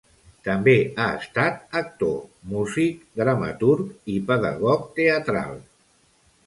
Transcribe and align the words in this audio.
També 0.45 0.73
ha 1.03 1.09
estat 1.17 1.77
actor, 1.81 2.17
músic, 2.55 3.05
dramaturg 3.23 4.13
i 4.17 4.21
pedagog 4.33 4.91
teatral. 5.01 5.59